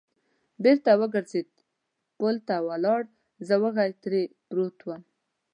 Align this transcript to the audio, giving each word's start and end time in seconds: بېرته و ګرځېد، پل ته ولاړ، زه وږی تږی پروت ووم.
بېرته 0.63 0.91
و 0.99 1.01
ګرځېد، 1.13 1.49
پل 2.17 2.35
ته 2.47 2.55
ولاړ، 2.67 3.01
زه 3.47 3.55
وږی 3.61 3.91
تږی 4.01 4.23
پروت 4.49 4.77
ووم. 4.83 5.01